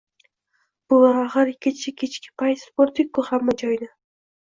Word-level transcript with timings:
Buvi, 0.93 1.11
axir 1.25 1.53
kecha 1.67 1.95
kechki 2.01 2.35
payt 2.43 2.65
supurdik-ku 2.67 3.29
hamma 3.33 3.61
joyni 3.65 3.97